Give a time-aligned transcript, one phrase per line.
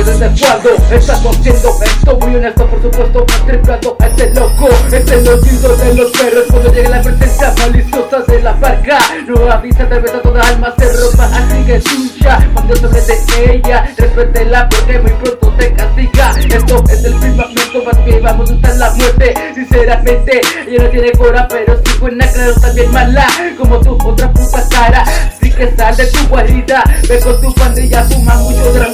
[0.00, 2.18] Estás haciendo esto.
[2.20, 4.68] Muy honesto por supuesto triplando a este loco.
[4.90, 9.50] Es el oído de los perros Cuando llega la presencia maliciosa de la barca No
[9.50, 14.68] avisa vez a toda alma se rompa Así que tuya cuando sobre de ella Respétela
[14.70, 16.34] porque muy pronto te castiga.
[16.48, 19.34] Esto es el firmamento más que vamos a estar la muerte.
[19.54, 23.26] Sinceramente ella no tiene cora pero si buena claro también mala.
[23.58, 26.84] Como tu otra puta cara Así que sal de tu guarida.
[27.08, 28.89] Ve con tu pandilla fuma mucho drama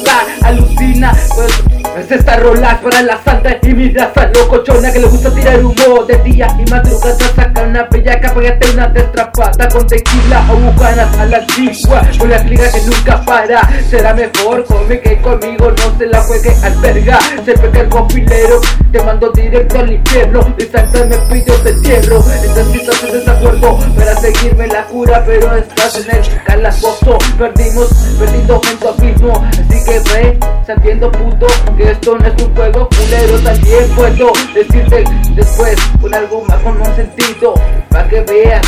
[1.99, 6.05] es esta rola para la santa y mi raza locochona que le gusta tirar humo
[6.07, 7.17] de día y madrugada.
[7.35, 12.03] Saca una bellaca pégate una destrapada con tequila o bucanas a la antigua.
[12.19, 13.69] Con la cliga que nunca para.
[13.91, 18.61] Será mejor come que conmigo no se la juegue alberga se pega el guapilero
[18.93, 20.55] te mando directo al infierno.
[20.59, 22.25] Y santa me pide de tierro
[22.75, 27.19] estás en desacuerdo para seguirme la cura pero estás en el calabozo.
[27.39, 33.39] Perdimos perdiendo en mismo así que sabiendo puto que esto no es un juego culero
[33.39, 37.55] También puedo decirte después con algo más con un sentido
[37.89, 38.63] Para que veas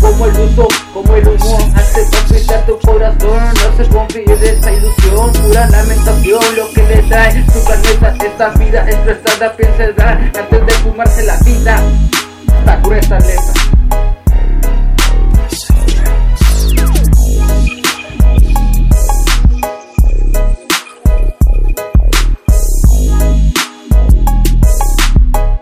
[0.00, 1.58] como el uso, como el humo.
[1.76, 7.02] Hace palpitar tu corazón No se confíe de esta ilusión, pura lamentación Lo que le
[7.02, 8.88] trae su planeta, esta vida.
[8.88, 11.82] Estresada Piensa dar antes de fumarse la vida.
[12.48, 13.59] Está gruesa letra